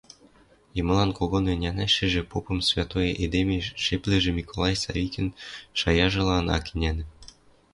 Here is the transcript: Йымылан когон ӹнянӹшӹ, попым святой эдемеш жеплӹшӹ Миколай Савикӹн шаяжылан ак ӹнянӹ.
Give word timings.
Йымылан 0.75 1.11
когон 1.19 1.45
ӹнянӹшӹ, 1.53 2.07
попым 2.31 2.59
святой 2.69 3.07
эдемеш 3.23 3.65
жеплӹшӹ 3.83 4.31
Миколай 4.37 4.75
Савикӹн 4.81 5.27
шаяжылан 5.79 6.45
ак 6.57 6.65
ӹнянӹ. 6.73 7.03